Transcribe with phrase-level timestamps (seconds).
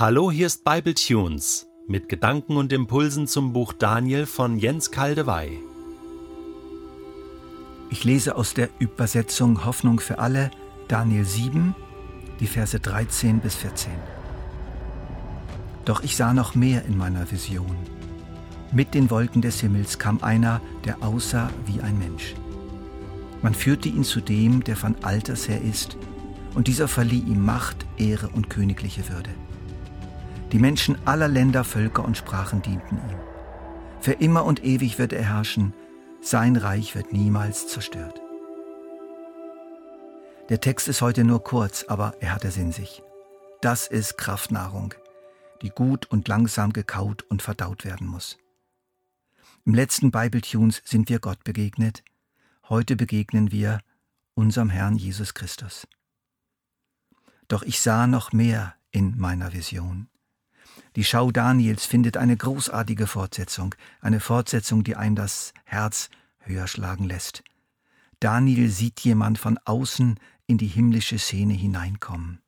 [0.00, 5.58] Hallo, hier ist Bible Tunes mit Gedanken und Impulsen zum Buch Daniel von Jens Kaldewey.
[7.90, 10.52] Ich lese aus der Übersetzung Hoffnung für alle
[10.86, 11.74] Daniel 7,
[12.38, 13.90] die Verse 13 bis 14.
[15.84, 17.76] Doch ich sah noch mehr in meiner Vision.
[18.70, 22.36] Mit den Wolken des Himmels kam einer, der aussah wie ein Mensch.
[23.42, 25.96] Man führte ihn zu dem, der von Alters her ist,
[26.54, 29.30] und dieser verlieh ihm Macht, Ehre und königliche Würde.
[30.52, 33.18] Die Menschen aller Länder, Völker und Sprachen dienten ihm.
[34.00, 35.74] Für immer und ewig wird er herrschen,
[36.22, 38.20] sein Reich wird niemals zerstört.
[40.48, 43.02] Der Text ist heute nur kurz, aber er hat es in sich.
[43.60, 44.94] Das ist Kraftnahrung,
[45.60, 48.38] die gut und langsam gekaut und verdaut werden muss.
[49.66, 52.02] Im letzten Bible Tunes sind wir Gott begegnet,
[52.70, 53.80] heute begegnen wir
[54.34, 55.86] unserem Herrn Jesus Christus.
[57.48, 60.08] Doch ich sah noch mehr in meiner Vision.
[60.96, 67.04] Die Schau Daniels findet eine großartige Fortsetzung, eine Fortsetzung, die einem das Herz höher schlagen
[67.04, 67.42] lässt.
[68.20, 72.40] Daniel sieht jemand von außen in die himmlische Szene hineinkommen.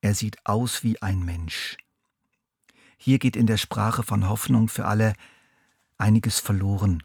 [0.00, 1.76] Er sieht aus wie ein Mensch.
[2.96, 5.14] Hier geht in der Sprache von Hoffnung für alle
[5.98, 7.02] einiges verloren.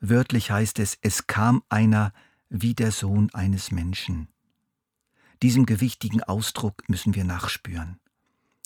[0.00, 2.12] Wörtlich heißt es, es kam einer
[2.48, 4.28] wie der Sohn eines Menschen.
[5.42, 7.98] Diesem gewichtigen Ausdruck müssen wir nachspüren.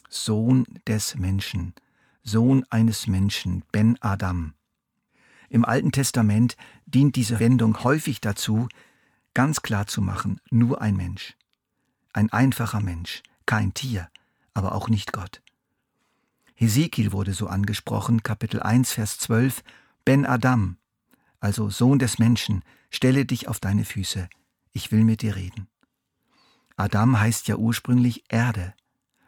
[0.09, 1.75] Sohn des Menschen,
[2.23, 4.55] Sohn eines Menschen, Ben Adam.
[5.49, 8.69] Im Alten Testament dient diese Wendung häufig dazu,
[9.35, 11.37] ganz klar zu machen, nur ein Mensch.
[12.13, 14.09] Ein einfacher Mensch, kein Tier,
[14.55, 15.43] aber auch nicht Gott.
[16.55, 19.63] Hesekiel wurde so angesprochen, Kapitel 1, Vers 12,
[20.05, 20.77] Ben Adam,
[21.41, 24.29] also Sohn des Menschen, stelle dich auf deine Füße,
[24.73, 25.69] ich will mit dir reden.
[26.77, 28.75] Adam heißt ja ursprünglich Erde.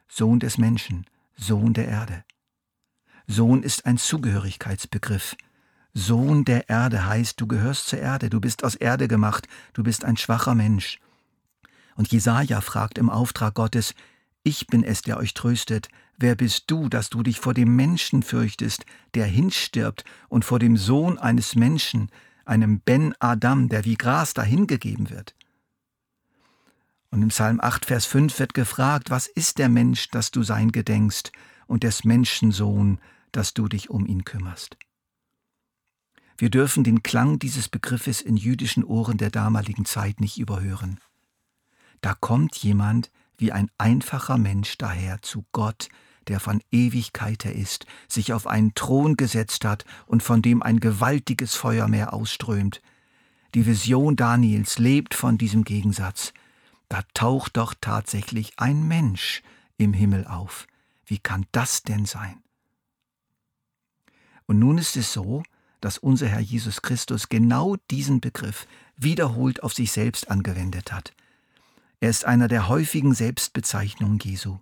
[0.08, 2.24] Sohn des Menschen, Sohn der Erde.
[3.26, 5.36] Sohn ist ein Zugehörigkeitsbegriff.
[5.94, 10.04] Sohn der Erde heißt, du gehörst zur Erde, du bist aus Erde gemacht, du bist
[10.04, 11.00] ein schwacher Mensch.
[11.96, 13.94] Und Jesaja fragt im Auftrag Gottes,
[14.42, 15.88] ich bin es, der euch tröstet.
[16.18, 20.76] Wer bist du, dass du dich vor dem Menschen fürchtest, der hinstirbt, und vor dem
[20.76, 22.10] Sohn eines Menschen,
[22.44, 25.35] einem Ben Adam, der wie Gras dahingegeben wird?
[27.16, 30.70] Und im Psalm 8, Vers 5 wird gefragt, was ist der Mensch, dass du sein
[30.70, 31.32] gedenkst,
[31.66, 33.00] und des Menschensohn,
[33.32, 34.76] dass du dich um ihn kümmerst.
[36.36, 41.00] Wir dürfen den Klang dieses Begriffes in jüdischen Ohren der damaligen Zeit nicht überhören.
[42.02, 45.88] Da kommt jemand wie ein einfacher Mensch daher zu Gott,
[46.28, 50.80] der von Ewigkeit her ist, sich auf einen Thron gesetzt hat und von dem ein
[50.80, 52.82] gewaltiges Feuermeer ausströmt.
[53.54, 56.34] Die Vision Daniels lebt von diesem Gegensatz
[56.88, 59.42] da taucht doch tatsächlich ein Mensch
[59.76, 60.66] im Himmel auf.
[61.04, 62.42] Wie kann das denn sein?
[64.46, 65.42] Und nun ist es so,
[65.80, 68.66] dass unser Herr Jesus Christus genau diesen Begriff
[68.96, 71.14] wiederholt auf sich selbst angewendet hat.
[72.00, 74.58] Er ist einer der häufigen Selbstbezeichnungen Jesu.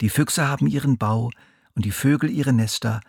[0.00, 1.30] Die Füchse haben ihren Bau
[1.74, 3.00] und die Vögel ihre Nester,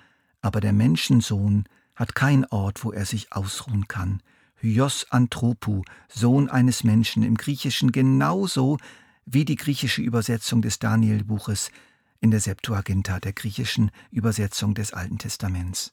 [0.42, 1.66] aber der Menschensohn
[1.96, 4.22] hat keinen Ort, wo er sich ausruhen kann,
[4.62, 8.78] Hyos Anthropu, Sohn eines Menschen, im Griechischen genauso
[9.26, 11.72] wie die griechische Übersetzung des Daniel-Buches
[12.20, 15.92] in der Septuaginta, der griechischen Übersetzung des Alten Testaments.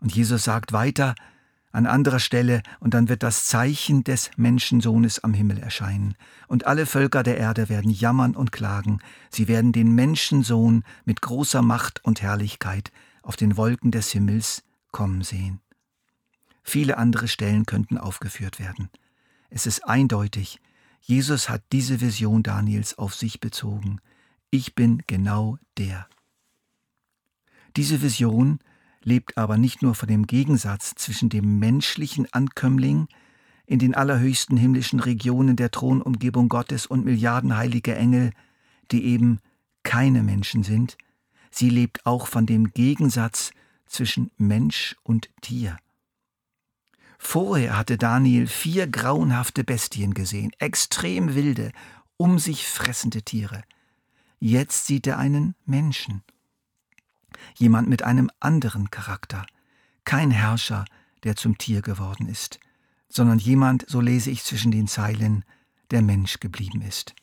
[0.00, 1.14] Und Jesus sagt weiter
[1.70, 6.14] an anderer Stelle, und dann wird das Zeichen des Menschensohnes am Himmel erscheinen,
[6.46, 9.00] und alle Völker der Erde werden jammern und klagen,
[9.30, 12.90] sie werden den Menschensohn mit großer Macht und Herrlichkeit
[13.22, 15.60] auf den Wolken des Himmels kommen sehen.
[16.68, 18.90] Viele andere Stellen könnten aufgeführt werden.
[19.48, 20.60] Es ist eindeutig,
[21.00, 24.02] Jesus hat diese Vision Daniels auf sich bezogen.
[24.50, 26.06] Ich bin genau der.
[27.74, 28.58] Diese Vision
[29.02, 33.08] lebt aber nicht nur von dem Gegensatz zwischen dem menschlichen Ankömmling
[33.64, 38.32] in den allerhöchsten himmlischen Regionen der Thronumgebung Gottes und Milliarden heilige Engel,
[38.90, 39.38] die eben
[39.84, 40.98] keine Menschen sind,
[41.50, 43.52] sie lebt auch von dem Gegensatz
[43.86, 45.78] zwischen Mensch und Tier.
[47.18, 51.72] Vorher hatte Daniel vier grauenhafte Bestien gesehen, extrem wilde,
[52.16, 53.62] um sich fressende Tiere.
[54.40, 56.22] Jetzt sieht er einen Menschen.
[57.56, 59.44] Jemand mit einem anderen Charakter.
[60.04, 60.84] Kein Herrscher,
[61.24, 62.60] der zum Tier geworden ist,
[63.08, 65.44] sondern jemand, so lese ich zwischen den Zeilen,
[65.90, 67.14] der Mensch geblieben ist.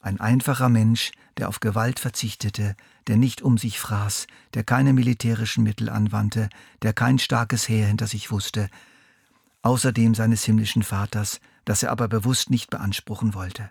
[0.00, 2.74] Ein einfacher Mensch, der auf Gewalt verzichtete,
[3.06, 6.48] der nicht um sich fraß, der keine militärischen Mittel anwandte,
[6.82, 8.68] der kein starkes Heer hinter sich wusste,
[9.62, 13.70] außerdem seines himmlischen Vaters, das er aber bewusst nicht beanspruchen wollte.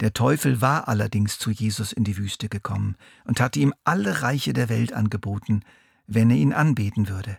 [0.00, 4.54] Der Teufel war allerdings zu Jesus in die Wüste gekommen und hatte ihm alle Reiche
[4.54, 5.62] der Welt angeboten,
[6.06, 7.38] wenn er ihn anbeten würde.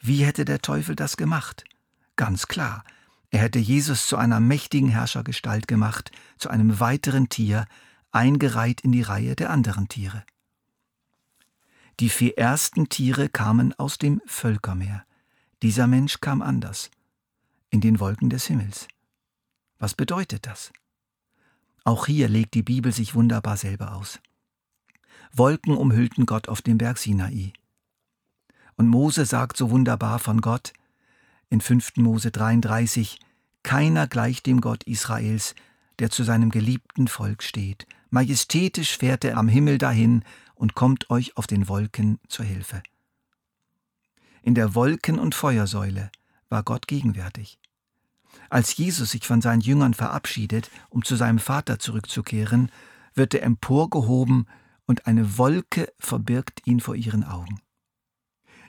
[0.00, 1.64] Wie hätte der Teufel das gemacht?
[2.16, 2.82] Ganz klar,
[3.30, 7.66] er hätte Jesus zu einer mächtigen Herrschergestalt gemacht, zu einem weiteren Tier,
[8.10, 10.24] eingereiht in die Reihe der anderen Tiere.
[12.00, 15.06] Die vier ersten Tiere kamen aus dem Völkermeer.
[15.62, 16.90] Dieser Mensch kam anders,
[17.70, 18.88] in den Wolken des Himmels.
[19.78, 20.72] Was bedeutet das?
[21.84, 24.18] Auch hier legt die Bibel sich wunderbar selber aus.
[25.32, 27.52] Wolken umhüllten Gott auf dem Berg Sinai.
[28.74, 30.72] Und Mose sagt so wunderbar von Gott
[31.48, 31.98] in 5.
[31.98, 33.20] Mose 33,
[33.62, 35.54] keiner gleicht dem Gott Israels,
[36.00, 37.86] der zu seinem geliebten Volk steht.
[38.10, 40.24] Majestätisch fährt er am Himmel dahin
[40.56, 42.82] und kommt euch auf den Wolken zur Hilfe.
[44.42, 46.10] In der Wolken- und Feuersäule
[46.48, 47.58] war Gott gegenwärtig.
[48.50, 52.70] Als Jesus sich von seinen Jüngern verabschiedet, um zu seinem Vater zurückzukehren,
[53.14, 54.46] wird er emporgehoben
[54.86, 57.60] und eine Wolke verbirgt ihn vor ihren Augen.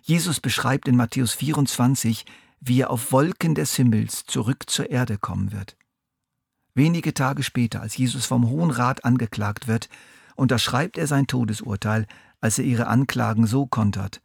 [0.02, 2.26] Jesus beschreibt in Matthäus 24,
[2.60, 5.76] wie er auf Wolken des Himmels zurück zur Erde kommen wird.
[6.76, 9.90] Wenige Tage später, als Jesus vom Hohen Rat angeklagt wird,
[10.36, 12.08] unterschreibt er sein Todesurteil,
[12.42, 14.22] als er ihre Anklagen so kontert.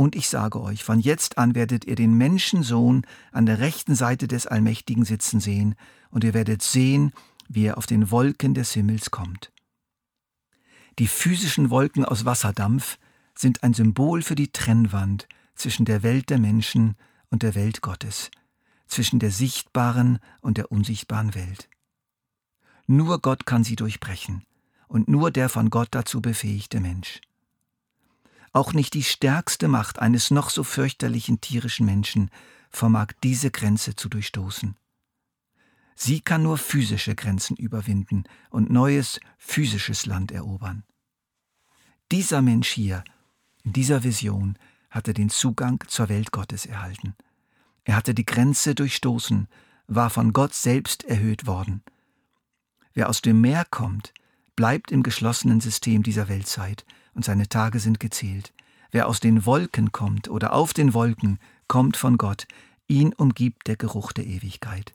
[0.00, 4.28] Und ich sage euch, von jetzt an werdet ihr den Menschensohn an der rechten Seite
[4.28, 5.74] des Allmächtigen sitzen sehen,
[6.10, 7.12] und ihr werdet sehen,
[7.48, 9.50] wie er auf den Wolken des Himmels kommt.
[11.00, 12.96] Die physischen Wolken aus Wasserdampf
[13.34, 16.94] sind ein Symbol für die Trennwand zwischen der Welt der Menschen
[17.30, 18.30] und der Welt Gottes,
[18.86, 21.68] zwischen der sichtbaren und der unsichtbaren Welt.
[22.86, 24.44] Nur Gott kann sie durchbrechen
[24.86, 27.20] und nur der von Gott dazu befähigte Mensch.
[28.52, 32.30] Auch nicht die stärkste Macht eines noch so fürchterlichen tierischen Menschen
[32.70, 34.76] vermag diese Grenze zu durchstoßen.
[35.94, 40.84] Sie kann nur physische Grenzen überwinden und neues physisches Land erobern.
[42.12, 43.04] Dieser Mensch hier,
[43.64, 44.56] in dieser Vision,
[44.90, 47.14] hatte den Zugang zur Welt Gottes erhalten.
[47.84, 49.48] Er hatte die Grenze durchstoßen,
[49.88, 51.82] war von Gott selbst erhöht worden.
[52.94, 54.14] Wer aus dem Meer kommt,
[54.56, 58.52] bleibt im geschlossenen System dieser Weltzeit und seine Tage sind gezählt.
[58.90, 62.46] Wer aus den Wolken kommt oder auf den Wolken, kommt von Gott,
[62.86, 64.92] ihn umgibt der Geruch der Ewigkeit.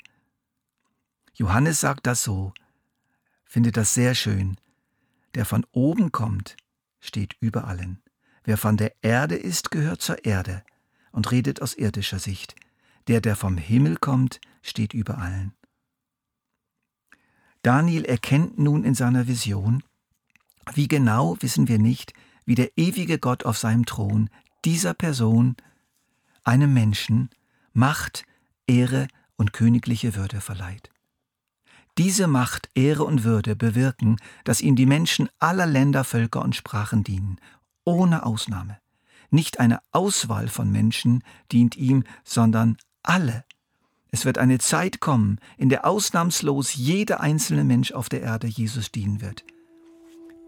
[1.35, 2.53] Johannes sagt das so,
[3.45, 4.57] findet das sehr schön.
[5.35, 6.57] Der von oben kommt,
[6.99, 8.01] steht über allen.
[8.43, 10.63] Wer von der Erde ist, gehört zur Erde
[11.11, 12.55] und redet aus irdischer Sicht.
[13.07, 15.53] Der, der vom Himmel kommt, steht über allen.
[17.61, 19.83] Daniel erkennt nun in seiner Vision,
[20.73, 22.13] wie genau wissen wir nicht,
[22.45, 24.29] wie der ewige Gott auf seinem Thron
[24.65, 25.55] dieser Person,
[26.43, 27.29] einem Menschen,
[27.73, 28.23] Macht,
[28.67, 30.89] Ehre und königliche Würde verleiht.
[31.97, 37.03] Diese Macht, Ehre und Würde bewirken, dass ihm die Menschen aller Länder, Völker und Sprachen
[37.03, 37.39] dienen,
[37.83, 38.79] ohne Ausnahme.
[39.29, 43.43] Nicht eine Auswahl von Menschen dient ihm, sondern alle
[44.13, 48.91] es wird eine Zeit kommen, in der ausnahmslos jeder einzelne Mensch auf der Erde Jesus
[48.91, 49.43] dienen wird.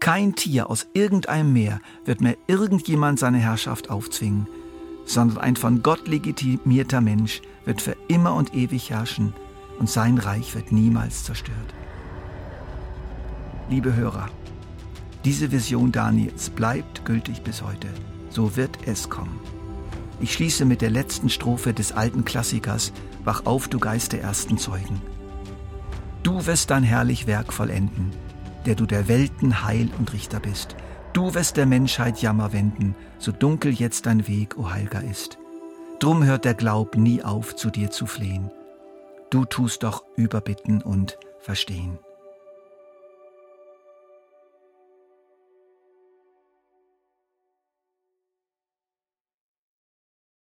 [0.06, 4.46] Kein Tier aus irgendeinem Meer wird mehr irgendjemand seine Herrschaft aufzwingen,
[5.04, 9.34] sondern ein von Gott legitimierter Mensch wird für immer und ewig herrschen
[9.80, 11.74] und sein Reich wird niemals zerstört.
[13.68, 14.28] Liebe Hörer,
[15.24, 17.88] diese Vision Daniels bleibt gültig bis heute.
[18.30, 19.40] So wird es kommen.
[20.20, 22.92] Ich schließe mit der letzten Strophe des alten Klassikers
[23.24, 25.02] Wach auf, du Geist der ersten Zeugen.
[26.22, 28.12] Du wirst dein herrlich Werk vollenden,
[28.66, 30.76] der du der Welten Heil und Richter bist.
[31.12, 35.38] Du wirst der Menschheit Jammer wenden, so dunkel jetzt dein Weg, o Heilger ist.
[35.98, 38.50] Drum hört der Glaub nie auf, zu dir zu flehen.
[39.30, 41.98] Du tust doch überbitten und verstehen.